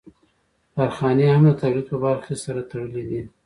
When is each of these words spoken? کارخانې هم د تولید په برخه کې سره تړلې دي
کارخانې 0.75 1.25
هم 1.33 1.41
د 1.47 1.51
تولید 1.61 1.85
په 1.91 1.97
برخه 2.03 2.25
کې 2.33 2.41
سره 2.43 2.61
تړلې 2.69 3.03
دي 3.09 3.21